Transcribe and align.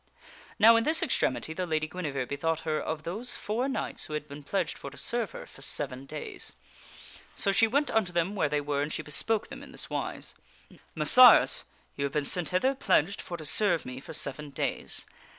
Now 0.57 0.77
in 0.77 0.83
this 0.83 1.03
extremity 1.03 1.53
the 1.53 1.67
Lady 1.67 1.87
Guinevere 1.87 2.25
bethought 2.25 2.61
her 2.61 2.79
of 2.81 3.03
those 3.03 3.35
four 3.35 3.69
knights 3.69 4.05
who 4.05 4.13
had 4.13 4.27
been 4.27 4.41
pledged 4.41 4.75
for 4.75 4.89
to 4.89 4.97
serve 4.97 5.29
her 5.29 5.45
for 5.45 5.61
seven 5.61 6.07
days. 6.07 6.53
So 7.35 7.51
she 7.51 7.67
went 7.67 7.91
unto 7.91 8.11
them 8.11 8.33
where 8.33 8.49
they 8.49 8.61
were 8.61 8.81
and 8.81 8.91
she 8.91 9.03
bespoke 9.03 9.49
them 9.49 9.61
in 9.61 9.71
this 9.71 9.91
mere 9.91 10.13
beseech 10.13 10.35
~ 10.37 10.69
wise:" 10.71 10.81
Messires, 10.97 11.63
ye 11.95 12.01
have 12.01 12.13
been 12.13 12.25
sent 12.25 12.49
hither 12.49 12.73
pledged 12.73 13.21
for 13.21 13.37
to 13.37 13.43
eth 13.43 13.45
aid 13.45 13.45
of 13.45 13.47
the 13.47 13.53
serve 13.53 13.85
me 13.85 13.99
for 13.99 14.13
seven 14.13 14.49
days. 14.49 15.05